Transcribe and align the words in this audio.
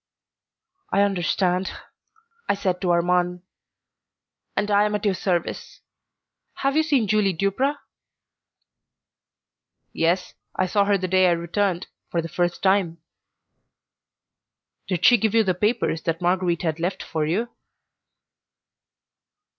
"I 0.91 1.01
understand," 1.03 1.73
I 2.49 2.55
said 2.55 2.81
to 2.81 2.91
Armand, 2.91 3.43
"and 4.55 4.71
I 4.71 4.85
am 4.85 4.95
at 4.95 5.05
your 5.05 5.13
service. 5.13 5.81
Have 6.55 6.75
you 6.75 6.81
seen 6.81 7.07
Julie 7.07 7.33
Duprat?" 7.37 7.75
"Yes, 9.93 10.33
I 10.55 10.65
saw 10.65 10.85
her 10.85 10.97
the 10.97 11.07
day 11.07 11.27
I 11.27 11.33
returned, 11.33 11.85
for 12.09 12.19
the 12.19 12.27
first 12.29 12.63
time." 12.63 12.97
"Did 14.87 15.05
she 15.05 15.17
give 15.19 15.35
you 15.35 15.43
the 15.43 15.53
papers 15.53 16.01
that 16.01 16.19
Marguerite 16.19 16.63
had 16.63 16.79
left 16.79 17.03
for 17.03 17.27
you?" 17.27 17.49